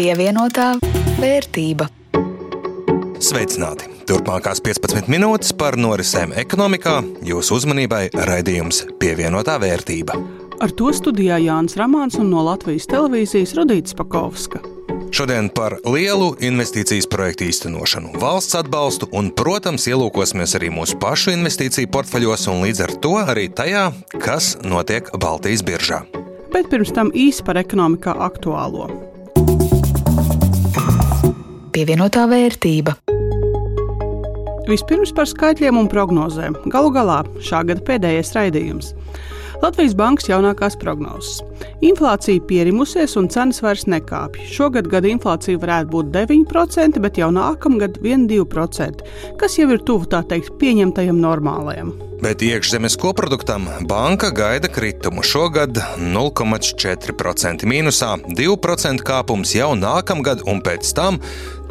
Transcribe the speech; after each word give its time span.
Pievienotā 0.00 0.78
vērtība. 1.20 1.84
Sveicināti! 3.20 3.90
Turpmākās 4.08 4.62
15 4.64 5.10
minūtes 5.12 5.52
par 5.52 5.76
norisēm 5.76 6.32
ekonomikā 6.40 6.94
jūsu 7.28 7.58
uzmanībai 7.58 8.06
raidījums 8.16 8.86
Pievienotā 9.02 9.58
vērtība. 9.60 10.16
Ar 10.64 10.72
to 10.72 10.88
studijā 10.96 11.36
Jānis 11.44 11.76
Rāmāns 11.76 12.16
un 12.16 12.30
no 12.32 12.46
Latvijas 12.46 12.88
televīzijas 12.88 13.52
Rudīts 13.58 13.98
Pakausska. 13.98 14.62
Šodien 15.12 15.52
par 15.52 15.76
lielu 15.84 16.30
investīcijas 16.48 17.10
projektu 17.12 17.50
īstenošanu, 17.50 18.14
valsts 18.24 18.56
atbalstu 18.56 19.10
un, 19.12 19.28
protams, 19.36 19.84
ielūkosimies 19.92 20.56
arī 20.56 20.72
mūsu 20.72 20.96
pašu 21.02 21.36
investīciju 21.36 21.92
portfeļos 21.92 22.48
un 22.54 22.64
līdz 22.64 22.86
ar 22.88 22.96
to 23.04 23.14
arī 23.20 23.50
tajā, 23.52 23.90
kas 24.16 24.54
notiek 24.64 25.12
Baltijas 25.20 25.60
biržā. 25.60 26.06
Bet 26.56 26.72
pirms 26.72 26.96
tam 26.96 27.12
īsi 27.12 27.44
par 27.44 27.60
ekonomikā 27.60 28.16
aktuālo. 28.16 28.88
Pievienotā 31.80 32.26
vērtība. 32.28 32.92
Vispirms 34.68 35.14
par 35.16 35.24
skaitļiem 35.30 35.78
un 35.80 35.86
prognozēm. 35.88 36.58
Galu 36.68 36.90
galā 36.92 37.22
šā 37.40 37.62
gada 37.70 37.80
pēdējais 37.86 38.34
raidījums. 38.36 38.90
Latvijas 39.60 39.92
Bankas 39.92 40.30
jaunākās 40.30 40.76
prognozes. 40.80 41.42
Inflācija 41.84 42.40
pierimusies 42.48 43.12
un 43.20 43.28
cenas 43.28 43.60
vairs 43.60 43.84
nekāpj. 43.90 44.46
Šogad 44.48 44.88
gada 44.88 45.10
inflācija 45.10 45.60
varētu 45.60 45.92
būt 45.92 46.12
9%, 46.14 47.00
bet 47.04 47.20
jau 47.20 47.28
nākamgad 47.34 48.00
1,2%, 48.00 49.04
kas 49.40 49.58
jau 49.60 49.68
ir 49.74 49.84
tuvu 49.84 50.08
tā 50.08 50.22
teikt 50.32 50.56
pieņemtajam 50.60 51.20
normālajam. 51.20 51.92
Bet 52.24 52.40
iekšzemes 52.44 52.96
koproduktam 53.00 53.68
banka 53.88 54.32
gaida 54.36 54.68
kritumu 54.72 55.24
šogad 55.24 55.76
0,4% 56.00 57.68
mīnusā, 57.68 58.16
2% 58.36 59.04
kāpums 59.04 59.56
jau 59.56 59.72
nākamgad, 59.76 60.44
un 60.48 60.60
pēc 60.64 60.92
tam 60.96 61.20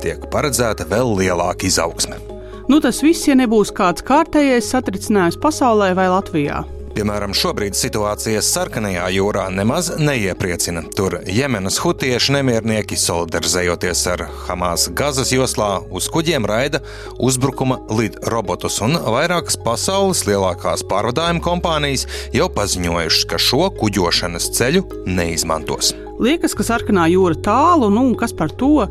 tiek 0.02 0.30
paredzēta 0.30 0.86
vēl 0.90 1.18
lielāka 1.22 1.70
izaugsme. 1.70 2.22
Nu, 2.70 2.78
tas 2.82 3.02
viss, 3.02 3.26
ja 3.26 3.34
nebūs 3.38 3.74
kāds 3.74 4.06
kārtējais 4.06 4.74
satricinājums 4.76 5.42
pasaulē 5.42 5.96
vai 5.98 6.12
Latvijā. 6.14 6.68
Piemēram, 7.00 7.32
šobrīd 7.32 7.78
situācija 7.80 8.42
Sarkanajā 8.44 9.06
jūrā 9.16 9.46
nemaz 9.56 9.88
neiepriecina. 10.04 10.82
Tur 10.98 11.14
Jemenas 11.32 11.78
hutieši 11.80 12.34
nemiernieki, 12.36 12.98
solidarizējoties 13.00 14.02
ar 14.12 14.26
Hamas 14.50 14.90
Gazas 15.00 15.32
joslā, 15.32 15.70
uz 15.96 16.10
kuģiem 16.12 16.44
raida 16.44 16.84
uzbrukuma 17.16 17.80
lidrobotus, 17.88 18.82
un 18.84 19.00
vairākas 19.16 19.56
pasaules 19.64 20.26
lielākās 20.28 20.84
pārvadājuma 20.92 21.46
kompānijas 21.48 22.04
jau 22.36 22.52
paziņojušas, 22.60 23.24
ka 23.32 23.40
šo 23.48 23.72
kuģošanas 23.80 24.52
ceļu 24.60 24.84
neizmantos. 25.08 25.96
Liekas, 26.20 26.52
ka 26.52 26.66
sarkanā 26.68 27.06
jūra 27.14 27.38
tālu, 27.40 27.88
nu 27.94 28.10
un 28.10 28.16
kas 28.20 28.34
par 28.36 28.52
to? 28.52 28.84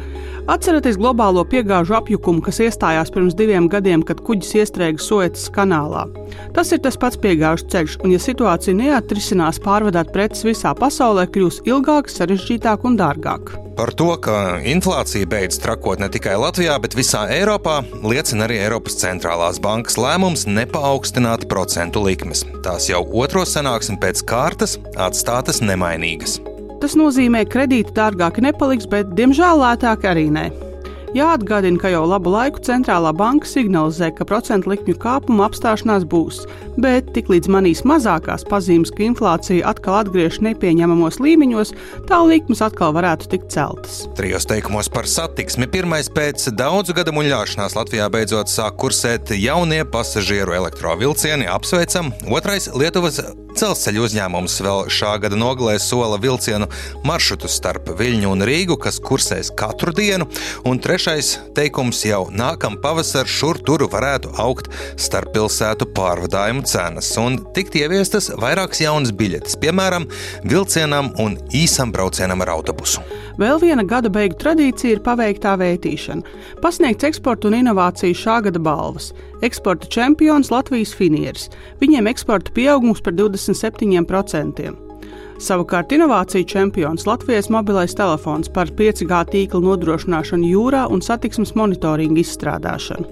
Atcerieties 0.48 0.96
globālo 0.96 1.42
piegāžu 1.44 1.98
apjukumu, 1.98 2.40
kas 2.44 2.62
iestājās 2.64 3.12
pirms 3.12 3.36
diviem 3.36 3.68
gadiem, 3.68 4.00
kad 4.00 4.22
kuģis 4.24 4.54
iestrēga 4.62 5.04
Soetas 5.04 5.50
kanālā. 5.52 6.06
Tas 6.56 6.72
ir 6.72 6.80
tas 6.84 6.96
pats 6.96 7.20
piegāžu 7.20 7.68
ceļš, 7.68 7.98
un 8.00 8.16
ja 8.16 8.22
situācija 8.22 8.78
neatrisinās, 8.80 9.60
pārvadāt 9.60 10.14
preces 10.14 10.46
visā 10.48 10.72
pasaulē 10.78 11.28
kļūs 11.28 11.62
ilgāk, 11.68 12.08
sarežģītāk 12.08 12.88
un 12.88 12.96
dārgāk. 12.96 13.58
Par 13.78 13.92
to, 13.94 14.08
ka 14.24 14.58
inflācija 14.66 15.28
beidz 15.28 15.60
trakot 15.62 16.00
ne 16.00 16.08
tikai 16.10 16.34
Latvijā, 16.40 16.80
bet 16.82 16.96
visā 16.98 17.28
Eiropā, 17.30 17.82
liecina 18.02 18.48
arī 18.48 18.56
Eiropas 18.64 18.96
centrālās 19.04 19.60
bankas 19.62 20.00
lēmums 20.00 20.48
nepaaugstināt 20.48 21.46
procentu 21.52 22.02
likmes. 22.08 22.42
Tās 22.64 22.88
jau 22.88 23.04
otro 23.22 23.44
sanāksmi 23.46 24.00
pēc 24.02 24.24
kārtas 24.26 24.80
atstātas 24.96 25.60
nemainīgas. 25.62 26.40
Tas 26.78 26.94
nozīmē, 26.98 27.42
ka 27.46 27.58
kredīti 27.58 27.94
dārgāki 27.96 28.44
nepaliks, 28.46 28.86
bet 28.90 29.10
diemžēl 29.18 29.64
lētāki 29.64 30.10
arī 30.10 30.28
ne. 30.30 30.48
Jāatgādina, 31.16 31.80
ka 31.80 31.88
jau 31.88 32.02
labu 32.04 32.28
laiku 32.34 32.60
centrālā 32.60 33.14
banka 33.16 33.48
signalizē, 33.48 34.10
ka 34.12 34.26
procentu 34.28 34.68
likmju 34.68 34.98
kāpuma 35.00 35.46
apstāšanās 35.48 36.04
būs, 36.08 36.42
bet 36.76 37.08
tiklīdz 37.16 37.48
manīs 37.48 37.80
mazākās 37.88 38.44
pazīmes, 38.48 38.92
ka 38.92 39.06
inflācija 39.06 39.64
atkal 39.70 40.02
atgriežas 40.02 40.42
nepieņemamos 40.44 41.16
līmeņos, 41.24 41.72
tā 42.10 42.20
likmes 42.28 42.60
atkal 42.64 42.92
varētu 42.96 43.30
tikt 43.32 43.48
celtas. 43.56 44.02
Trijos 44.20 44.44
teikumos 44.50 44.92
par 44.92 45.08
satiksmi. 45.08 45.70
Pirmais 45.72 46.12
pēc 46.12 46.50
daudzu 46.52 46.96
gadu 46.98 47.16
muļāšanās 47.16 47.78
Latvijā 47.78 48.10
beidzot 48.12 48.52
sāk 48.52 48.76
kursēt 48.82 49.32
jaunie 49.40 49.80
pasažieru 49.88 50.58
elektrovilcieni. 50.60 51.48
Apsveicam! 51.48 52.12
Otrais- 52.28 52.68
Lietuvas 52.80 53.22
Dzelzceļa 53.58 54.02
uzņēmums 54.04 54.60
vēl 54.62 54.84
šā 54.92 55.16
gada 55.24 55.34
nogalē 55.34 55.78
sola 55.82 56.18
vilcienu 56.20 56.68
maršrutu 57.08 57.48
starp 57.50 57.88
Viļņu 57.98 58.28
un 58.30 58.44
Rīgu, 58.46 58.76
kas 58.78 59.00
kursēs 59.02 59.50
katru 59.56 59.90
dienu, 59.96 60.28
un 60.68 60.78
trešais 60.78 60.97
teikums 61.54 62.00
jau 62.04 62.24
nākamā 62.34 62.80
pavasarī 62.82 63.30
šur 63.30 63.58
tur 63.62 63.84
varētu 63.90 64.32
augt 64.42 64.70
starppilsētu 64.98 65.86
pārvadājumu 65.94 66.64
cenas 66.66 67.10
un 67.20 67.38
tikt 67.54 67.76
ieviestas 67.78 68.30
vairākas 68.34 68.80
jaunas 68.82 69.12
biļetes, 69.12 69.58
piemēram, 69.62 70.08
vilcienam 70.44 71.12
un 71.18 71.38
īsam 71.54 71.92
braucienam 71.94 72.42
ar 72.42 72.50
autobusu. 72.56 73.04
Vēl 73.38 73.60
viena 73.62 73.84
gada 73.86 74.10
beigu 74.10 74.34
tradīcija 74.40 74.96
ir 74.96 75.04
paveiktā 75.04 75.54
vērtīšana. 75.60 76.22
Pasniegts 76.64 77.06
eksporta 77.06 77.48
un 77.48 77.60
inovāciju 77.60 78.18
šā 78.18 78.40
gada 78.48 78.58
balvas. 78.58 79.12
Eksporta 79.46 79.86
čempions 79.86 80.50
Latvijas 80.50 80.96
finieris. 80.98 81.46
Viņiem 81.78 82.10
eksporta 82.10 82.50
pieaugums 82.56 83.04
par 83.04 83.14
27%. 83.14 84.87
Savukārt 85.38 85.92
inovāciju 85.94 86.46
čempions 86.50 87.06
Latvijas 87.06 87.46
mobilais 87.54 87.94
telefons 87.94 88.50
par 88.50 88.72
5G 88.74 89.20
tīkla 89.30 89.62
nodrošināšanu 89.62 90.50
jūrā 90.50 90.88
un 90.90 91.04
satiksmes 91.04 91.54
monitoringu 91.54 92.24
izstrādāšanu. 92.24 93.06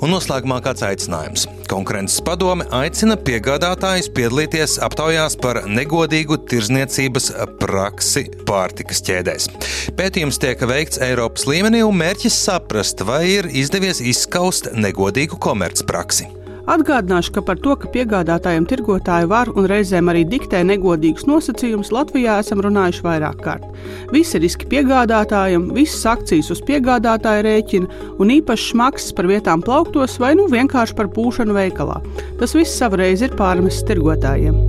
Un 0.00 0.14
noslēgumā 0.14 0.62
kāds 0.64 0.80
aicinājums. 0.84 1.44
Konkurences 1.68 2.22
padome 2.24 2.64
aicina 2.72 3.18
piegādātājus 3.20 4.08
piedalīties 4.16 4.78
aptaujās 4.84 5.36
par 5.40 5.62
negodīgu 5.68 6.38
tirzniecības 6.48 7.30
praksi 7.60 8.24
pārtikas 8.48 9.04
ķēdēs. 9.04 9.50
Pētījums 10.00 10.40
tiek 10.40 10.64
veikts 10.68 11.00
Eiropas 11.04 11.44
līmenī 11.48 11.84
un 11.84 12.00
mērķis 12.00 12.42
saprast, 12.48 13.04
vai 13.04 13.26
ir 13.36 13.52
izdevies 13.52 14.00
izskaust 14.00 14.72
negodīgu 14.76 15.40
komercpraksi. 15.40 16.30
Atgādināšu, 16.68 17.32
ka 17.36 17.42
par 17.44 17.60
to, 17.62 17.76
ka 17.80 17.88
piegādātājiem 17.94 18.66
tirgotāji 18.68 19.28
var 19.30 19.50
un 19.54 19.68
reizēm 19.70 20.10
arī 20.12 20.26
diktē 20.28 20.60
negodīgus 20.66 21.24
nosacījumus, 21.28 21.92
Latvijā 21.94 22.38
esam 22.42 22.60
runājuši 22.64 23.04
vairāk 23.06 23.40
kārt. 23.44 23.64
Visi 24.12 24.40
riski 24.42 24.68
piegādātājiem, 24.70 25.70
visas 25.76 26.04
akcijas 26.12 26.50
uz 26.52 26.60
piegādātāja 26.68 27.46
rēķina 27.46 28.18
un 28.20 28.34
īpašs 28.36 28.74
maksas 28.80 29.16
par 29.16 29.30
vietām 29.30 29.64
plauktos 29.64 30.18
vai 30.20 30.34
nu 30.38 30.50
vienkārši 30.50 30.98
par 30.98 31.08
pūšanu 31.14 31.56
veikalā. 31.56 32.00
Tas 32.42 32.54
viss 32.58 32.76
savreiz 32.76 33.24
ir 33.24 33.34
pārmests 33.38 33.86
tirgotājiem. 33.88 34.60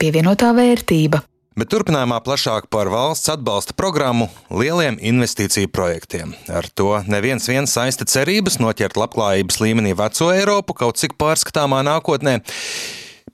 Pievienotā 0.00 0.50
vērtība. 0.56 1.24
Bet 1.54 1.68
turpinājumā 1.70 2.16
plašāk 2.26 2.64
par 2.66 2.88
valsts 2.90 3.30
atbalsta 3.30 3.76
programmu 3.78 4.26
lieliem 4.50 4.96
investīciju 4.98 5.70
projektiem. 5.70 6.32
Ar 6.50 6.66
to 6.66 6.96
neviens 7.06 7.46
vien 7.46 7.68
saista 7.70 8.02
cerības 8.10 8.58
noķert 8.58 8.98
labklājības 8.98 9.60
līmenī 9.62 9.92
veco 9.94 10.32
Eiropu 10.34 10.74
kaut 10.74 10.98
cik 10.98 11.14
pārskatāmā 11.14 11.84
nākotnē. 11.86 12.40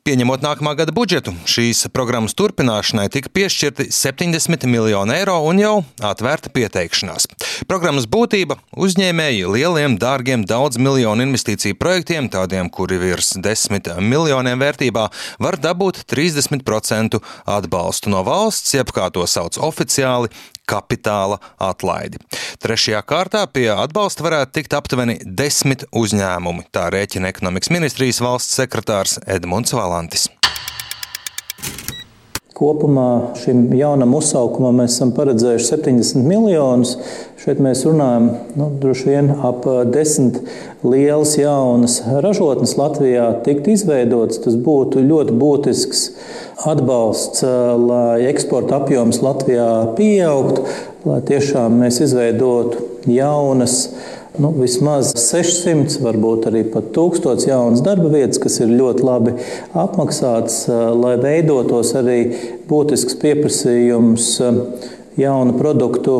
Pieņemot 0.01 0.41
nākamā 0.41 0.71
gada 0.79 0.95
budžetu, 0.97 1.35
šīs 1.45 1.83
programmas 1.93 2.33
turpināšanai 2.33 3.11
tika 3.13 3.29
piešķirti 3.37 3.91
70 3.93 4.65
miljoni 4.65 5.13
eiro 5.13 5.35
un 5.45 5.59
jau 5.61 5.73
atvērta 6.01 6.49
pieteikšanās. 6.55 7.27
Programmas 7.69 8.07
būtība- 8.09 8.57
uzņēmēji 8.87 9.51
lieliem, 9.53 9.99
dārgiem, 10.01 10.47
daudz 10.49 10.81
miljonu 10.81 11.27
investīciju 11.29 11.77
projektiem, 11.77 12.31
tādiem, 12.33 12.71
kuri 12.73 12.97
virs 12.97 13.35
10 13.37 14.01
miljoniem 14.01 14.59
vērtībā, 14.65 15.11
var 15.39 15.61
dabūt 15.61 16.07
30% 16.09 17.21
atbalstu 17.45 18.09
no 18.09 18.25
valsts, 18.25 18.73
jeb 18.73 18.89
kā 18.97 19.13
to 19.13 19.27
sauc 19.29 19.61
oficiāli, 19.61 20.33
kapitāla 20.71 21.41
atlaidi. 21.59 22.23
Trešajā 22.63 23.03
kārtā 23.09 23.45
pie 23.51 23.69
atbalsta 23.75 24.27
varētu 24.27 24.59
tikt 24.61 24.77
aptuveni 24.79 25.19
desmit 25.25 25.87
uzņēmumi, 25.97 26.69
tā 26.75 26.89
rēķina 26.95 27.33
ekonomikas 27.35 27.73
ministrijas 27.75 28.23
valsts 28.25 28.61
sekretārs 28.63 29.19
Edmunds 29.27 29.75
Valantis. 29.77 30.29
Kopumā 32.61 33.33
šim 33.41 33.71
jaunam 33.73 34.13
uzsaukumam 34.19 34.83
mēs 34.83 34.99
esam 34.99 35.15
paredzējuši 35.17 35.71
70 35.71 36.27
miljonus. 36.29 36.91
Šeit 37.41 37.57
mēs 37.65 37.87
runājam 37.87 38.27
nu, 38.53 38.67
droši 38.83 39.07
vien 39.09 39.31
ap 39.49 39.65
desmit 39.89 40.43
lielas 40.85 41.39
jaunas 41.41 41.95
ražotnes 42.21 42.75
Latvijā 42.77 43.31
tiktu 43.47 43.73
izveidotas. 43.73 44.43
Tas 44.45 44.59
būtu 44.61 45.01
ļoti 45.07 45.39
būtisks 45.41 46.03
atbalsts, 46.69 47.41
lai 47.81 48.27
eksporta 48.29 48.83
apjoms 48.83 49.23
Latvijā 49.25 49.71
pieaugtu, 49.97 50.67
lai 51.09 51.23
tiešām 51.33 51.81
mēs 51.81 52.03
izveidotu 52.05 52.85
jaunas 53.09 53.87
nu, 54.37 54.53
vismaz 54.61 55.15
600, 55.17 55.97
varbūt 56.05 56.53
arī 56.53 56.67
pat 56.77 56.93
1000 56.93 57.49
jaunas 57.49 57.81
darba 57.89 58.13
vietas, 58.13 58.37
kas 58.43 58.61
ir 58.61 58.77
ļoti 58.77 59.09
labi 59.09 59.39
apmaksātas, 59.73 60.67
lai 60.69 61.17
veidotos 61.25 61.97
arī 62.05 62.21
būtisks 62.69 63.17
pieprasījums 63.25 64.35
jaunu 65.21 65.55
produktu 65.59 66.17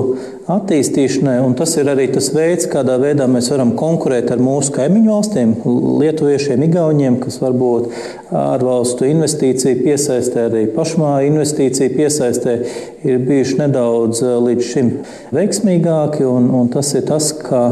attīstīšanai. 0.51 1.39
Tas 1.59 1.77
ir 1.81 1.91
arī 1.93 2.09
tas 2.13 2.31
veids, 2.35 2.69
kādā 2.71 2.97
veidā 3.01 3.27
mēs 3.31 3.51
varam 3.53 3.73
konkurēt 3.79 4.31
ar 4.35 4.43
mūsu 4.43 4.75
kaimiņu 4.77 5.13
valstīm, 5.13 5.55
lietuviešiem, 6.03 6.67
igauniem, 6.67 7.21
kas 7.23 7.41
varbūt 7.43 7.89
ārvalstu 8.37 9.09
investīciju 9.11 9.83
piesaistē, 9.85 10.49
arī 10.51 10.67
pašmāju 10.75 11.33
investīciju 11.33 11.97
piesaistē 11.97 12.59
ir 13.07 13.25
bijuši 13.27 13.59
nedaudz 13.65 14.23
līdz 14.47 14.71
šim 14.75 14.95
veiksmīgāki. 15.37 16.27
Un, 16.29 16.53
un 16.61 16.71
tas 16.73 16.95
ir 16.99 17.07
tas, 17.09 17.33
kā 17.37 17.65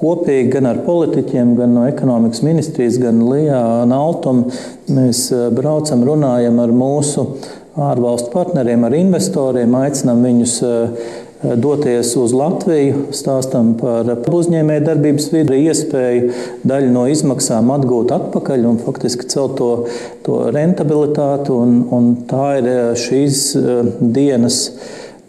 kopīgi 0.00 0.54
gan 0.54 0.68
ar 0.70 0.80
politiķiem, 0.86 1.54
gan 1.58 1.74
no 1.76 1.86
ekonomikas 1.88 2.42
ministrijas, 2.46 2.96
gan 3.02 3.20
Lijā 3.28 3.60
Naltum 3.88 4.46
mēs 4.90 5.26
braucam, 5.56 6.04
runājam 6.08 6.60
ar 6.62 6.72
mūsu 6.72 7.26
ārvalstu 7.78 8.30
partneriem, 8.32 8.84
ar 8.86 8.94
investoriem, 8.98 9.74
aicinām 9.78 10.24
viņus 10.26 10.54
eh, 10.66 11.10
doties 11.60 12.12
uz 12.20 12.34
Latviju, 12.36 13.06
stāstam 13.16 13.72
par 13.80 14.08
uzņēmēju 14.10 14.84
darbības 14.84 15.28
vidi, 15.32 15.60
iespēju 15.70 16.32
daļu 16.68 16.90
no 16.92 17.06
izmaksām 17.08 17.70
atgūt 17.76 18.12
atpakaļ 18.16 18.66
un 18.72 18.80
faktiski 18.82 19.28
celt 19.30 19.56
to, 19.60 19.70
to 20.26 20.42
rentabilitāti. 20.52 21.54
Un, 21.54 21.78
un 21.94 22.10
tā 22.30 22.56
ir 22.60 22.72
eh, 22.72 22.82
šīs 22.98 23.44
eh, 23.60 23.94
dienas 24.00 24.64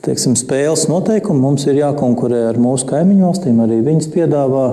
teiksim, 0.02 0.34
spēles 0.40 0.88
noteikumi. 0.90 1.44
Mums 1.46 1.68
ir 1.70 1.78
jākonkurē 1.84 2.48
ar 2.50 2.60
mūsu 2.62 2.90
kaimiņu 2.90 3.28
valstīm. 3.28 3.62
Arī 3.62 3.80
viņas 3.86 4.10
piedāvā 4.16 4.66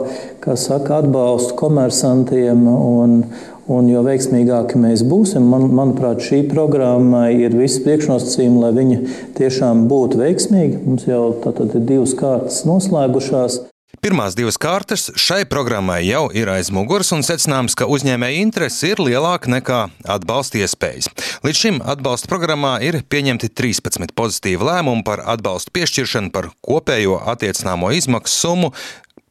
saka, 0.57 1.03
atbalstu 1.03 1.53
komersantiem. 1.61 2.65
Un, 2.65 3.21
Un 3.69 3.89
jo 3.91 4.01
veiksmīgāki 4.01 4.81
mēs 4.81 5.03
būsim, 5.05 5.45
man, 5.53 5.67
manuprāt, 5.77 6.23
šī 6.25 6.47
programma 6.49 7.27
ir 7.29 7.53
visi 7.53 7.83
priekšnosacījumi, 7.85 8.63
lai 8.63 8.71
viņa 8.73 9.01
tiešām 9.37 9.83
būtu 9.91 10.23
veiksmīga. 10.23 10.81
Mums 10.87 11.05
jau 11.09 11.35
tātad 11.45 11.77
ir 11.77 11.85
divas 11.91 12.15
kārtas 12.17 12.63
noslēgušās. 12.69 13.67
Pirmās 13.99 14.37
divas 14.39 14.57
kārtas 14.63 15.09
šai 15.21 15.43
programmai 15.51 15.99
jau 16.07 16.29
ir 16.33 16.49
aiz 16.53 16.71
muguras, 16.73 17.11
un 17.13 17.25
secināms, 17.27 17.77
ka 17.77 17.89
uzņēmēja 17.91 18.41
interese 18.41 18.93
ir 18.95 19.03
lielāka 19.05 19.53
nekā 19.53 19.83
atbalsta 20.17 20.63
iespējas. 20.63 21.11
Līdz 21.45 21.61
šim 21.61 21.83
atbalsta 21.85 22.31
programmā 22.31 22.79
ir 22.87 23.03
pieņemti 23.05 23.53
13 23.53 24.17
pozitīvi 24.17 24.65
lēmumi 24.65 25.05
par 25.05 25.27
atbalstu 25.29 25.77
piešķiršanu 25.77 26.33
par 26.33 26.53
kopējo 26.65 27.21
attiecināmo 27.35 27.93
izmaksu 27.99 28.39
summu 28.47 28.73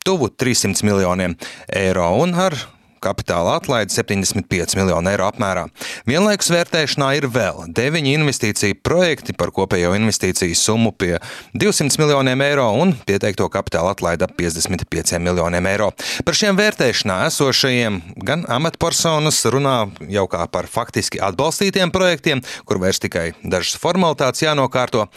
tuvu 0.06 0.30
300 0.30 0.86
miljoniem 0.86 1.40
eiro 1.74 2.12
un 2.22 2.38
ar 2.38 2.60
kapitāla 3.08 3.56
atlaide 3.58 3.94
75 3.96 4.76
miljonu 4.78 5.12
eiro 5.12 5.28
apmērā. 5.32 5.68
Vienlaikus 6.10 6.52
vērtēšanā 6.54 7.14
ir 7.18 7.30
vēl 7.32 7.66
deviņi 7.78 8.16
investīciju 8.20 8.80
projekti 8.86 9.36
par 9.38 9.54
kopējo 9.56 9.94
investīciju 9.98 10.58
summu 10.58 10.92
pie 10.92 11.16
200 11.58 12.02
miljoniem 12.02 12.44
eiro 12.46 12.68
un 12.82 12.94
pieteikto 13.08 13.48
kapitāla 13.54 13.96
atlaide 13.96 14.28
ap 14.28 14.36
55 14.40 15.22
miljoniem 15.24 15.70
eiro. 15.72 15.92
Par 16.28 16.38
šiem 16.38 16.60
vērtēšanā 16.60 17.20
esošajiem 17.30 18.02
gan 18.28 18.46
amatpersonas 18.58 19.44
runā 19.54 19.78
jau 20.12 20.28
kā 20.32 20.44
par 20.52 20.68
faktiski 20.72 21.22
atbalstītiem 21.24 21.94
projektiem, 21.96 22.44
kur 22.68 22.82
vairs 22.84 23.02
tikai 23.04 23.32
dažas 23.44 23.80
formalitātes 23.82 24.44
jānokārto. 24.46 25.08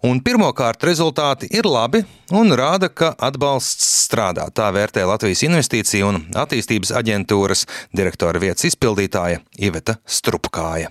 Un 0.00 0.22
pirmkārt, 0.24 0.80
rezultāti 0.88 1.50
ir 1.52 1.66
labi 1.68 2.00
un 2.32 2.54
rāda, 2.56 2.88
ka 2.88 3.10
atbalsts 3.20 3.84
strādā. 4.06 4.46
Tā 4.48 4.70
vērtē 4.72 5.02
Latvijas 5.04 5.42
Investīciju 5.44 6.06
un 6.08 6.20
attīstības 6.40 6.94
aģentūras 6.96 7.66
direktora 7.92 8.40
vietas 8.40 8.64
izpildītāja 8.70 9.42
Iveta 9.60 9.98
Strupkāja. 10.08 10.88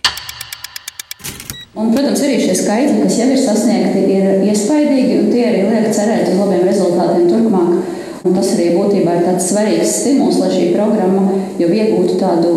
Un, 1.74 1.90
protams, 1.96 2.22
arī 2.22 2.38
šie 2.44 2.54
skaitļi, 2.60 3.00
kas 3.02 3.18
jau 3.18 3.28
ir 3.34 3.42
sasniegti, 3.42 4.06
ir 4.14 4.46
iespaidīgi, 4.46 5.18
un 5.24 5.34
tie 5.34 5.48
arī 5.48 5.66
liek 5.72 5.90
cerēt 5.96 6.30
uz 6.30 6.38
labiem 6.44 6.70
rezultātiem 6.70 7.26
turpmāk. 7.32 7.98
Un 8.30 8.38
tas 8.38 8.54
arī 8.54 8.70
būtībā 8.76 9.16
ir 9.16 9.26
tāds 9.26 9.50
svarīgs 9.50 9.96
stimuls, 10.04 10.38
lai 10.44 10.52
šī 10.54 10.70
programma 10.76 11.34
jau 11.58 11.72
iegūtu 11.72 12.20
tādu 12.22 12.54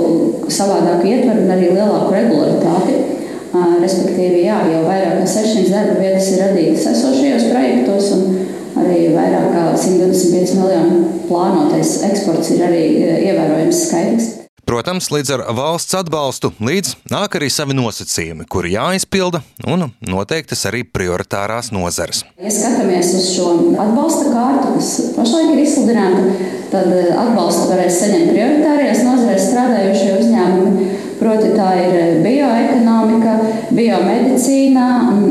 savādāku 0.52 1.08
ietvaru 1.14 1.46
un 1.46 1.56
arī 1.56 1.72
lielāku 1.72 2.12
regularitāti. 2.12 3.21
Respektīvi, 3.52 4.46
jā, 4.46 4.58
jau 4.72 4.84
vairāk 4.86 5.18
kā 5.20 5.24
600 5.28 5.68
darba 5.68 5.98
vietas 6.00 6.28
ir 6.32 6.40
radītas 6.40 6.86
esošajos 6.94 7.48
projektos, 7.50 8.12
un 8.16 8.22
arī 8.80 9.00
vairāk 9.12 9.50
kā 9.52 9.64
125 9.76 10.54
miljonu 10.56 11.02
plānotais 11.28 11.98
eksports 12.08 12.54
ir 12.54 12.64
arī 12.68 12.86
ievērojams 13.28 13.82
skaitlis. 13.88 14.30
Protams, 14.62 15.08
līdz 15.10 15.30
ar 15.34 15.40
valsts 15.58 15.96
atbalstu 15.98 16.52
līdz 16.62 16.94
nāk 17.10 17.34
arī 17.36 17.48
savi 17.50 17.74
nosacījumi, 17.74 18.46
kuri 18.48 18.76
jāizpilda, 18.76 19.42
un 19.68 19.88
noteiktas 20.06 20.62
arī 20.70 20.84
prioritārās 20.86 21.72
nozares. 21.74 22.22
Ja 22.38 22.52
skatāmies 22.54 23.10
uz 23.18 23.26
šo 23.34 23.48
atbalsta 23.82 24.30
kārtu, 24.30 24.76
kas 24.78 24.92
pašlaik 25.18 25.56
ir 25.56 25.64
izsludināta, 25.64 26.22
tad 26.72 26.88
atbalstu 26.94 27.68
varēs 27.72 27.98
saņemt 28.04 28.30
prioritārajās 28.32 29.02
nozarēs 29.10 29.48
strādājošie 29.50 30.14
uzņēmumi 30.22 30.91
Proti, 31.22 31.52
tā 31.54 31.68
ir 31.78 31.92
eh, 31.94 32.14
bioekonomika, 32.18 33.36
biomedicīna, 33.76 34.86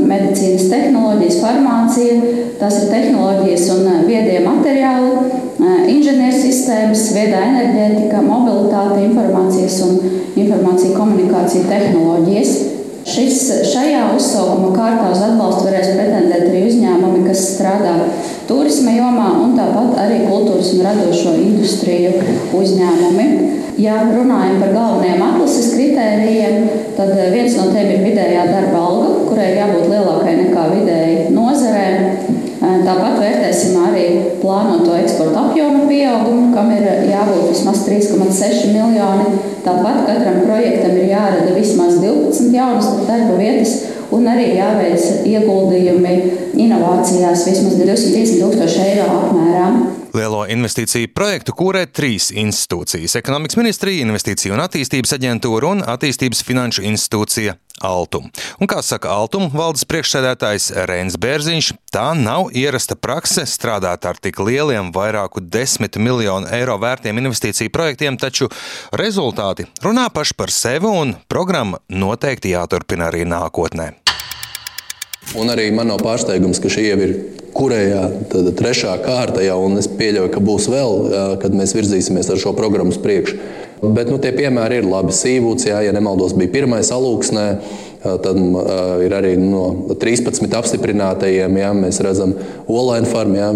medicīnas 0.08 0.70
tehnoloģijas, 0.72 1.40
farmācija, 1.44 2.14
tās 2.62 2.78
ir 2.80 2.92
tehnoloģijas 2.94 3.66
un 3.76 3.90
eh, 3.92 3.98
viedie 4.08 4.38
materiāli, 4.46 5.12
eh, 5.20 5.82
inženiersistēmas, 5.92 7.10
viedā 7.18 7.44
enerģētika, 7.50 8.24
mobilitāte, 8.24 9.02
informācijas 9.10 9.82
un 9.90 10.00
informācija 10.40 10.96
komunikācija 10.96 11.68
tehnoloģijas. 11.68 12.56
Šis, 13.12 13.44
šajā 13.74 14.06
uzsaukuma 14.16 14.72
kārtā 14.78 15.10
uz 15.12 15.24
atbalstu 15.26 15.66
varēs 15.68 15.92
pretendēt 15.98 16.46
arī 16.46 16.68
uzņēmumi, 16.70 17.26
kas 17.28 17.48
strādā 17.58 17.98
turisma 18.48 18.94
jomā, 18.96 19.32
un 19.44 19.58
tāpat 19.60 19.98
arī 20.06 20.22
kultūras 20.30 20.72
un 20.78 20.86
radošo 20.88 21.36
industriju 21.42 22.14
uzņēmumi. 22.62 23.61
Ja 23.79 24.01
runājam 24.03 24.59
par 24.59 24.73
galvenajiem 24.75 25.21
atlases 25.23 25.71
kritērijiem, 25.75 26.65
tad 26.97 27.13
eh, 27.15 27.29
viens 27.31 27.56
no 27.56 27.69
tiem 27.71 27.94
ir 27.94 28.03
vidējā 28.03 28.44
darba 28.50 28.81
alga, 28.83 29.12
kurai 29.29 29.51
jābūt 29.56 29.88
lielākai 29.91 30.33
nekā 30.41 30.65
vidēji 30.73 31.29
nozarē. 31.35 31.85
Eh, 32.62 32.81
tāpat 32.85 33.15
vērtēsim 33.21 33.77
arī 33.85 34.03
plānoto 34.41 34.97
eksporta 35.00 35.45
apjoma 35.47 35.85
pieaugumu, 35.88 36.51
kam 36.56 36.73
ir 36.75 37.07
jābūt 37.09 37.47
vismaz 37.53 37.85
3,6 37.88 38.73
miljoni. 38.75 39.40
Tāpat 39.63 40.04
katram 40.09 40.44
projektam 40.44 40.97
ir 40.97 41.13
jārada 41.13 41.56
vismaz 41.56 41.97
12 42.04 42.51
jaunas 42.57 42.92
darba 43.07 43.40
vietas 43.40 43.78
un 44.11 44.28
arī 44.28 44.51
jāveic 44.57 45.25
ieguldījumi 45.31 46.16
inovācijās 46.59 47.47
vismaz 47.47 47.80
250 47.80 48.44
tūkstoši 48.44 48.85
eiro 48.90 49.09
apmērā. 49.21 49.68
Lielo 50.11 50.41
investīciju 50.51 51.13
projektu 51.15 51.53
kūrē 51.56 51.85
trīs 51.87 52.31
institūcijas- 52.35 53.15
Ekonomikas 53.21 53.56
ministrija, 53.56 54.03
Investīciju 54.03 54.51
un 54.57 54.63
attīstības 54.65 55.15
aģentūra 55.15 55.69
un 55.71 55.83
Attīstības 55.87 56.44
finanšu 56.44 56.83
institūcija 56.83 57.56
Altum. 57.81 58.27
Un 58.59 58.68
kā 58.68 58.81
saka 58.83 59.09
Altum 59.09 59.49
valdes 59.53 59.85
priekšsēdētājs 59.89 60.69
Reins 60.89 61.15
Bērziņš, 61.21 61.71
tā 61.94 62.11
nav 62.18 62.51
ierasta 62.53 62.95
prakse 62.95 63.45
strādāt 63.49 64.06
ar 64.06 64.19
tik 64.21 64.39
lieliem, 64.44 64.91
vairāku 64.91 65.41
desmit 65.41 65.97
miljonu 65.97 66.51
eiro 66.51 66.77
vērtiem 66.81 67.18
investīciju 67.23 67.71
projektiem, 67.73 68.19
taču 68.21 68.51
rezultāti 68.91 69.65
runā 69.81 70.09
paši 70.13 70.37
par 70.37 70.51
sevi 70.51 70.91
un 70.91 71.15
programma 71.27 71.80
noteikti 71.89 72.53
jāturpina 72.53 73.09
arī 73.09 73.25
nākotnē. 73.25 74.01
Un 75.37 75.51
arī 75.54 75.69
man 75.71 75.87
nav 75.87 76.01
pārsteigums, 76.04 76.59
ka 76.59 76.71
šī 76.71 76.90
jau 76.90 76.99
ir 77.06 77.13
kurējā 77.56 78.04
trešā 78.57 78.95
kārta 79.04 79.44
jau, 79.45 79.59
un 79.68 79.80
es 79.80 79.87
pieļauju, 79.92 80.31
ka 80.33 80.44
būs 80.44 80.68
vēl, 80.71 80.95
kad 81.44 81.56
mēs 81.56 81.75
virzīsimies 81.78 82.31
ar 82.31 82.40
šo 82.42 82.56
programmu 82.57 82.94
uz 82.95 82.99
priekšu. 83.01 83.37
Bet 83.81 84.11
nu, 84.11 84.19
tie 84.21 84.30
piemēri 84.35 84.78
ir 84.81 84.85
labi. 84.85 85.13
Sīvūts, 85.16 85.66
jā, 85.66 85.80
ja 85.87 85.94
nemaldos, 85.95 86.35
bija 86.37 86.54
pirmais 86.54 86.92
alūksnē. 86.94 87.45
Tad 88.01 88.37
uh, 88.37 89.01
ir 89.06 89.13
arī 89.13 89.35
no 89.37 89.94
13 90.01 90.54
apstiprinātajiem, 90.57 91.57
ja 91.61 91.69
mēs 91.78 91.99
redzam, 92.01 92.33
Olaņa 92.69 93.09
farmu. 93.09 93.37
Ja, 93.37 93.49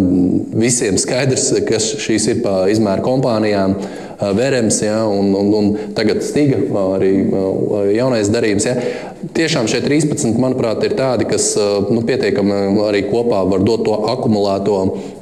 visiem 0.65 0.97
skaidrs, 1.01 1.47
kas 1.65 1.91
šīs 2.01 2.27
ir 2.33 2.41
pa 2.45 2.63
izmēru 2.73 3.05
kompānijām. 3.05 3.77
Verems, 4.19 4.81
ja, 4.83 5.01
un, 5.07 5.33
un, 5.35 5.51
un 5.59 5.93
tagad 5.97 6.23
Stiga, 6.25 6.59
arī 6.95 7.11
jaunais 7.95 8.31
darījums. 8.33 8.67
Ja. 8.67 8.75
Tiešām 9.35 9.67
šie 9.71 9.81
13, 9.83 10.37
manuprāt, 10.41 10.83
ir 10.85 10.95
tādi, 10.97 11.27
kas 11.29 11.53
nu, 11.89 12.03
pietiekami 12.05 12.77
arī 12.85 13.05
kopā 13.09 13.41
var 13.49 13.63
dot 13.65 13.85
to 13.85 13.95
akumulēto 14.11 14.79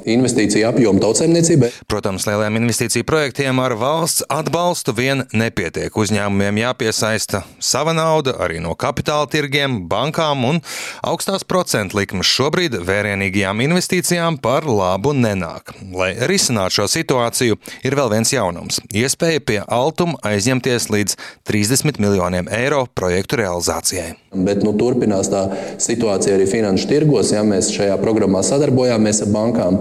investīciju 0.08 0.68
apjomu 0.68 1.00
tautsēmniecībai. 1.02 1.70
Protams, 1.90 2.26
lieliem 2.28 2.58
investīciju 2.60 3.06
projektiem 3.08 3.60
ar 3.62 3.74
valsts 3.80 4.24
atbalstu 4.32 4.94
vien 4.96 5.24
nepietiek. 5.32 5.94
Uzņēmumiem 5.94 6.60
jāpiesaista 6.64 7.44
sava 7.62 7.94
nauda 7.96 8.36
arī 8.44 8.60
no 8.64 8.74
kapitāla 8.78 9.28
tirgiem, 9.30 9.82
bankām 9.90 10.44
un 10.48 10.60
augstās 11.06 11.46
procentu 11.48 11.98
likmes 12.00 12.28
šobrīd 12.28 12.76
vērienīgajām 12.84 13.64
investīcijām 13.68 14.38
par 14.44 14.68
labu 14.68 15.14
nenāk. 15.16 15.74
Lai 15.94 16.12
risinātu 16.28 16.80
šo 16.80 16.88
situāciju, 16.98 17.58
ir 17.84 17.96
vēl 17.96 18.12
viens 18.12 18.32
jaunums- 18.34 18.80
iespēja 18.92 19.40
pie 19.40 19.58
altuma 19.62 20.18
aizņemties 20.26 20.88
līdz 20.92 21.16
30 21.48 22.00
miljoniem 22.02 22.50
eiro 22.52 22.84
projektu 22.94 23.38
realizācijai. 23.40 24.14
Bet 24.34 24.64
nu, 24.66 24.74
turpinās 24.78 25.30
tā 25.32 25.46
situācija 25.82 26.36
arī 26.36 26.48
finanšu 26.50 26.90
tirgos. 26.90 27.32
Ja 27.34 27.44
mēs 27.46 27.72
šajā 27.74 27.96
programmā 28.02 28.42
sadarbojāmies 28.46 29.22
ar 29.24 29.32
bankām. 29.34 29.80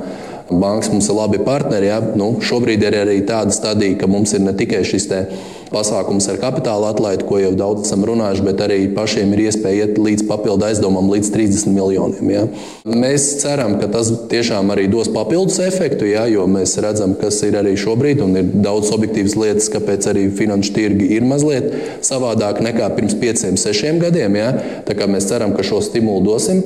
Bankas 0.53 0.91
mums 0.91 1.07
ir 1.09 1.17
labi 1.17 1.39
partneri. 1.43 1.89
Ja? 1.89 1.99
Nu, 1.99 2.35
šobrīd 2.43 2.83
ir 2.83 2.99
arī 3.03 3.19
tāda 3.27 3.55
stadija, 3.55 3.97
ka 3.99 4.09
mums 4.11 4.35
ir 4.35 4.43
ne 4.45 4.53
tikai 4.57 4.83
šis 4.87 5.09
pasākums 5.73 6.27
ar 6.31 6.37
kapitāla 6.41 6.91
atlaidi, 6.93 7.25
ko 7.27 7.39
jau 7.41 7.51
daudz 7.57 7.87
esam 7.87 8.05
runājuši, 8.07 8.45
bet 8.45 8.61
arī 8.63 8.79
pašiem 8.95 9.33
ir 9.33 9.47
iespēja 9.47 9.87
iet 9.87 9.99
līdz 9.99 10.27
papildu 10.29 10.67
aizdevumam, 10.67 11.09
līdz 11.11 11.31
30 11.33 11.73
miljoniem. 11.73 12.29
Ja. 12.31 12.43
Mēs 12.85 13.25
ceram, 13.41 13.77
ka 13.81 13.89
tas 13.91 14.11
tiešām 14.31 14.71
arī 14.73 14.85
dos 14.91 15.09
papildus 15.13 15.59
efektu, 15.65 16.07
ja, 16.11 16.27
jo 16.29 16.45
mēs 16.49 16.75
redzam, 16.83 17.15
kas 17.19 17.41
ir 17.47 17.57
arī 17.59 17.73
šobrīd, 17.79 18.21
un 18.23 18.37
ir 18.39 18.51
daudz 18.63 18.93
objektīvas 18.95 19.37
lietas, 19.39 19.69
kāpēc 19.73 20.07
arī 20.13 20.27
finanšu 20.37 20.73
tirgi 20.77 21.09
ir 21.17 21.25
mazliet 21.27 21.71
savādāk 22.05 22.61
nekā 22.63 22.91
pirms 22.97 23.17
pieciem, 23.19 23.57
sešiem 23.59 24.01
gadiem. 24.03 24.37
Ja. 24.39 24.53
Tā 24.87 24.97
kā 24.97 25.09
mēs 25.09 25.27
ceram, 25.31 25.55
ka 25.57 25.65
šo 25.65 25.81
stimulu 25.83 26.23
dosim. 26.29 26.61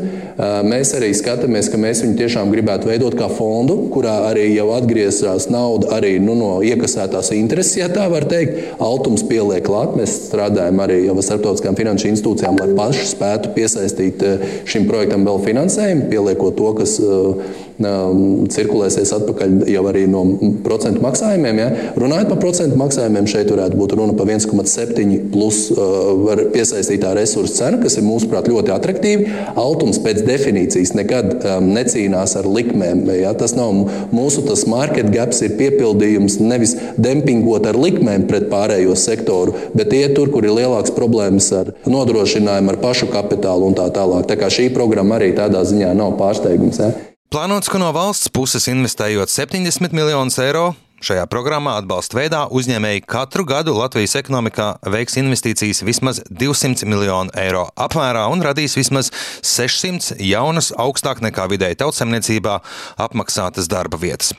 Mēs 0.67 0.91
arī 0.93 1.09
skatāmies, 1.17 1.71
ka 1.73 1.79
mēs 1.81 2.03
viņu 2.03 2.17
tiešām 2.19 2.51
gribētu 2.53 2.91
veidot 2.91 3.15
kā 3.17 3.25
fondu, 3.31 3.87
kurā 3.93 4.19
arī 4.27 4.51
jau 4.51 4.67
atgriezās 4.75 5.47
nauda 5.49 5.95
arī 5.97 6.17
nu, 6.21 6.35
no 6.37 6.51
iekasētās 6.65 7.31
intereses, 7.33 7.79
ja 7.79 7.87
tā 7.89 8.05
var 8.11 8.27
teikt 8.29 8.75
Altums 8.97 9.21
pieliek 9.29 9.65
klāt. 9.67 9.93
Mēs 9.97 10.15
strādājam 10.27 10.81
arī 10.81 11.03
ar 11.11 11.19
starptautiskām 11.21 11.77
finanšu 11.77 12.09
institūcijām, 12.09 12.57
lai 12.57 12.73
paši 12.77 13.05
spētu 13.11 13.53
piesaistīt 13.53 14.23
eh, 14.25 14.45
šim 14.69 14.87
projektam 14.89 15.25
vēl 15.27 15.43
finansējumu, 15.45 16.07
pieliekot 16.09 16.57
to, 16.57 16.71
kas 16.79 16.97
uh, 17.03 17.66
cirkulēsies 17.77 19.11
atpakaļ 19.13 19.57
jau 19.69 19.83
arī 19.89 20.05
no 20.09 20.23
procentu 20.65 21.01
maksājumiem. 21.03 21.59
Ja? 21.61 21.67
Runājot 21.99 22.31
par 22.31 22.39
procentu 22.41 22.79
maksājumiem, 22.79 23.27
šeit 23.29 23.51
varētu 23.53 23.77
būt 23.77 23.95
runa 23.97 24.15
par 24.17 24.29
1,7 24.33 25.17
plus 25.33 25.67
var 26.23 26.41
piesaistītā 26.53 27.13
resursa 27.17 27.61
cena, 27.61 27.81
kas 27.83 27.97
ir 27.99 28.05
mūsuprāt 28.07 28.49
ļoti 28.49 28.73
attraktīva. 28.73 29.35
Altums 29.59 30.01
pēc 30.03 30.23
definīcijas 30.27 30.95
nekad 30.97 31.45
necīnās 31.65 32.37
ar 32.39 32.49
likmēm. 32.49 33.05
Ja? 33.19 33.35
Tas 33.37 33.53
nav 33.57 33.85
mūsu 34.15 34.45
tas 34.47 34.65
market 34.69 35.11
gaps, 35.13 35.43
ir 35.45 35.57
piepildījums 35.59 36.39
nevis 36.41 36.75
dempingot 36.97 37.69
ar 37.69 37.77
likmēm 37.77 38.25
pret 38.29 38.49
pārējo 38.51 38.95
sektoru, 38.97 39.53
bet 39.77 39.93
iet 39.93 40.15
tur, 40.17 40.31
kur 40.33 40.45
ir 40.47 40.55
lielākas 40.57 40.95
problēmas 40.97 41.51
ar 41.55 41.73
nodrošinājumu, 41.85 42.73
ar 42.73 42.81
pašu 42.81 43.11
kapitālu 43.13 43.69
un 43.69 43.77
tā 43.77 43.89
tālāk. 43.93 44.25
Tā 44.29 44.39
kā 44.39 44.49
šī 44.53 44.71
programma 44.73 45.19
arī 45.19 45.33
tādā 45.37 45.61
ziņā 45.67 45.93
nav 45.97 46.17
pārsteigums. 46.19 46.81
Ja? 46.81 47.06
Plānots, 47.27 47.67
ka 47.67 47.75
no 47.75 47.89
valsts 47.91 48.29
puses 48.31 48.69
investējot 48.71 49.27
70 49.27 49.91
miljonus 49.91 50.37
eiro, 50.39 50.69
Šajā 51.03 51.27
programmā 51.29 51.75
atbalsta 51.77 52.17
veidā 52.17 52.39
uzņēmēji 52.57 53.03
katru 53.05 53.43
gadu 53.45 53.75
Latvijas 53.77 54.15
ekonomikā 54.17 54.69
veiks 54.89 55.19
investīcijas 55.21 55.83
vismaz 55.85 56.23
200 56.31 56.89
miljonu 56.89 57.35
eiro 57.37 57.67
apmērā 57.77 58.25
un 58.33 58.41
radīs 58.41 58.79
vismaz 58.79 59.11
600 59.45 60.17
jaunas, 60.25 60.71
augstāk 60.73 61.21
nekā 61.27 61.51
vidēji 61.53 61.83
tautsemniecībā 61.83 62.57
apmaksātas 63.05 63.69
darba 63.69 64.01
vietas 64.01 64.33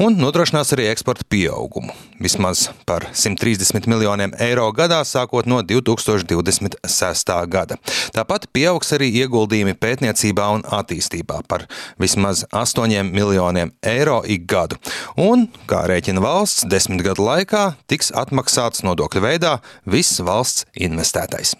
un 0.00 0.16
nodrošinās 0.20 0.72
arī 0.74 0.88
eksporta 0.90 1.26
pieaugumu. 1.28 1.92
Vismaz 2.20 2.68
par 2.88 3.06
130 3.12 3.88
miljoniem 3.90 4.34
eiro 4.40 4.66
gadā 4.76 5.00
sākot 5.08 5.48
no 5.50 5.60
2026. 5.64 7.34
gada. 7.52 7.78
Tāpat 8.16 8.48
pieaugs 8.52 8.92
arī 8.96 9.10
ieguldījumi 9.22 9.76
pētniecībā 9.80 10.48
un 10.56 10.64
attīstībā 10.64 11.42
par 11.48 11.66
vismaz 12.00 12.44
8 12.52 13.10
miljoniem 13.10 13.74
eiro 13.82 14.20
ik 14.24 14.46
gadu. 14.50 14.80
Un, 15.20 15.48
kā 15.70 15.84
rēķina 15.90 16.22
valsts, 16.24 16.66
desmit 16.70 17.04
gadu 17.06 17.26
laikā 17.26 17.74
tiks 17.90 18.12
atmaksāts 18.16 18.84
nodokļu 18.86 19.24
veidā 19.24 19.58
viss 19.84 20.20
valsts 20.24 20.66
investētais. 20.74 21.56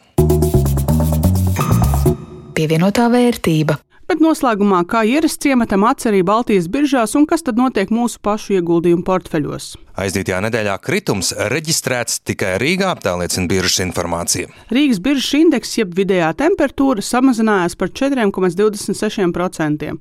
Pievienotā 2.57 3.07
vērtība. 3.09 3.79
Bet 4.11 4.19
noslēgumā, 4.19 4.81
kā 4.91 5.05
ierasts 5.07 5.39
ciematam 5.39 5.85
atcerība 5.87 6.33
Baltijas 6.33 6.65
biržās 6.67 7.13
un 7.15 7.29
kas 7.31 7.45
tad 7.47 7.61
notiek 7.61 7.93
mūsu 7.95 8.19
pašu 8.27 8.57
ieguldījumu 8.57 9.05
portfeļos? 9.07 9.69
Aizdītajā 10.03 10.41
nedēļā 10.49 10.73
kritums 10.83 11.31
reģistrēts 11.53 12.19
tikai 12.27 12.57
Rīgā, 12.59 12.91
tā 13.05 13.13
liecina 13.21 13.47
biržas 13.53 13.79
informācija. 13.85 14.51
Rīgas 14.75 14.99
biržas 15.05 15.31
indeks, 15.39 15.77
jeb 15.79 15.95
vidējā 15.95 16.33
temperatūra, 16.43 17.05
samazinājās 17.07 17.79
par 17.79 17.95
4,26%. 17.95 19.95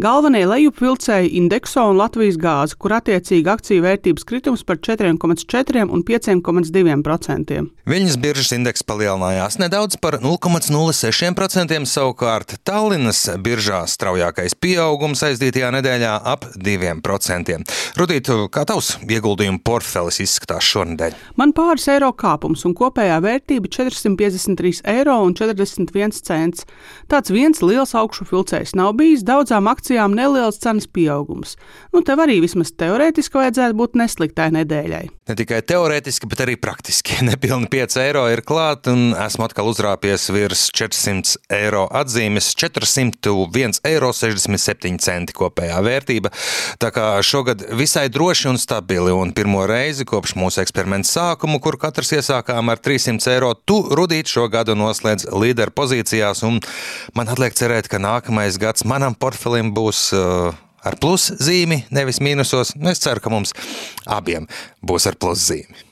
Galvenie 0.00 0.46
lejupvilcēji 0.48 1.34
Indexo 1.36 1.82
un 1.90 1.98
Latvijas 2.00 2.38
gāze, 2.40 2.76
kur 2.80 2.94
attiecīgi 2.96 3.50
akciju 3.52 3.82
vērtības 3.84 4.24
kritums 4.24 4.62
par 4.64 4.78
4,4 4.80 5.84
un 5.84 6.00
5,2%. 6.08 7.58
Viņas 7.92 8.16
biržas 8.22 8.54
indeks 8.56 8.84
palielinājās 8.88 9.58
nedaudz 9.60 9.98
par 10.00 10.16
0,06%, 10.22 11.76
savukārt 11.90 12.54
Tallinas 12.64 13.20
biržā 13.44 13.82
straujākais 13.90 14.56
pieaugums 14.56 15.20
aizdītajā 15.28 15.68
nedēļā 15.76 16.14
ap 16.24 16.46
2%. 16.56 17.60
Rudīt, 18.00 18.32
kā 18.54 18.64
tavs 18.68 18.94
ieguldījumu 19.04 19.60
portfelis 19.60 20.22
izskatās 20.24 20.64
šonadēļ? 20.72 21.18
Man 21.36 21.52
pāris 21.52 21.84
eiro 21.92 22.14
kāpums 22.16 22.64
un 22.64 22.72
kopējā 22.78 23.20
vērtība 23.26 23.68
453 23.76 24.86
eiro 24.94 25.18
un 25.26 25.36
41 25.36 26.16
cents. 26.24 26.64
Tāds 27.12 27.34
viens 27.34 27.60
liels 27.60 27.92
augšu 27.98 28.24
filcējs 28.30 28.72
nav 28.78 28.94
bijis 28.96 29.26
daudzām 29.26 29.68
akcijām 29.68 29.91
akcijām 29.92 30.14
neliels 30.16 30.56
cenas 30.58 30.86
pieaugums. 30.88 31.56
Nu, 31.92 32.00
tev 32.00 32.18
arī 32.24 32.40
vismaz 32.40 32.72
teorētiski 32.80 33.36
vajadzētu 33.36 33.76
būt 33.76 33.96
nesliktai 34.00 34.48
nedēļai. 34.56 35.10
Ne 35.28 35.34
tikai 35.36 35.62
teorētiski, 35.68 36.26
bet 36.30 36.40
arī 36.44 36.56
praktiski. 36.56 37.18
Nepilni 37.28 37.68
5 37.68 37.98
eiro 38.00 38.24
ir 38.32 38.40
klāt, 38.40 38.88
un 38.88 39.12
esmu 39.12 39.44
atkal 39.46 39.68
uzrāpies 39.68 40.30
virs 40.32 40.70
400 40.72 41.36
eiro 41.52 41.88
atzīmes. 41.92 42.54
401,67 42.56 43.82
eiro 43.92 45.32
kopējā 45.36 45.82
vērtība. 45.84 46.30
Tā 46.80 46.90
kā 46.94 47.22
šogad 47.22 47.62
visai 47.76 48.08
droši 48.12 48.48
un 48.52 48.58
stabili, 48.60 49.12
un 49.12 49.32
pirmo 49.36 49.66
reizi 49.68 50.04
kopš 50.08 50.34
mūsu 50.40 50.62
eksperimenta 50.64 51.08
sākuma, 51.08 51.60
kur 51.62 51.76
katrs 51.80 52.12
iesākām 52.16 52.72
ar 52.72 52.78
300 52.80 53.34
eiro, 53.34 53.52
tu 53.54 53.82
rudīt 53.92 54.26
šo 54.32 54.48
gadu 54.52 54.74
noslēdz 54.78 55.28
līderu 55.36 55.72
pozīcijās, 55.76 56.42
un 56.48 56.60
man 57.18 57.28
atliek 57.32 57.54
cerēt, 57.58 57.86
ka 57.92 57.98
nākamais 58.02 58.58
gads 58.62 58.86
manam 58.88 59.14
portfelim 59.18 59.71
būs 59.72 60.10
uh, 60.16 60.52
ar 60.82 60.98
pluszīmi, 61.02 61.84
nevis 61.94 62.20
mīnusos. 62.22 62.74
Es 62.90 63.02
ceru, 63.04 63.22
ka 63.22 63.32
mums 63.32 63.54
abiem 64.06 64.48
būs 64.84 65.08
ar 65.10 65.18
pluszīmi. 65.20 65.88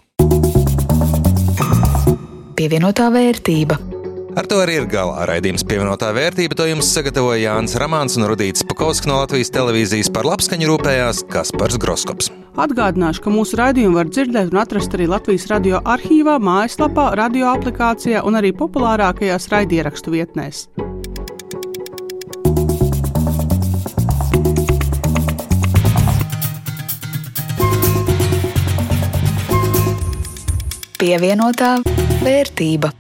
Pievienotā 2.60 3.08
vērtība. 3.14 3.78
Ar 4.38 4.46
to 4.46 4.60
arī 4.62 4.76
ir 4.78 4.84
galā 4.90 5.25
raidījums 5.26 5.64
pievienotā 5.66 6.12
vērtība. 6.14 6.54
To 6.58 6.66
jums 6.68 6.90
sagatavoja 6.94 7.49
Jānis 7.49 7.75
Ramāns 7.80 8.14
un 8.18 8.28
Rudīts 8.30 8.62
Pakausks 8.68 9.08
no 9.10 9.18
Latvijas 9.18 9.50
televīzijas 9.54 10.12
par 10.14 10.28
labskaņu 10.28 10.68
rūpējās 10.70 11.25
Kaspars 11.32 11.80
Groskops. 11.82 12.30
Atgādināšu, 12.60 13.25
ka 13.25 13.32
mūsu 13.34 13.58
raidījumu 13.58 13.99
var 13.99 14.10
dzirdēt 14.12 14.52
un 14.54 14.62
atrast 14.62 14.94
arī 14.94 15.08
Latvijas 15.10 15.49
radio 15.50 15.82
arhīvā, 15.82 16.38
mājaslapā, 16.42 17.10
radio 17.18 17.50
aplikācijā 17.56 18.22
un 18.26 18.38
arī 18.38 18.54
populārākajās 18.58 19.50
raidierakstu 19.54 20.14
vietnēs. 20.14 20.66
Pievienotā 31.00 31.78
vērtība. 32.21 32.90